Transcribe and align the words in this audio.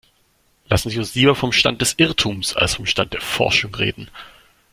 Lassen 0.67 0.89
Sie 0.89 0.97
uns 0.97 1.13
lieber 1.13 1.35
vom 1.35 1.51
Stand 1.51 1.79
des 1.81 1.93
Irrtums 1.97 2.55
als 2.55 2.73
vom 2.73 2.87
Stand 2.87 3.13
der 3.13 3.21
Forschung 3.21 3.75
reden. 3.75 4.09